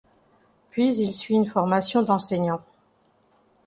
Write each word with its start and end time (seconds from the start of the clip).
Puis 0.71 0.95
il 0.97 1.13
suit 1.13 1.35
une 1.35 1.45
formation 1.45 2.01
d'enseignant. 2.01 2.61